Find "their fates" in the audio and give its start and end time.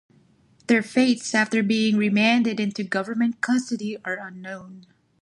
0.65-1.35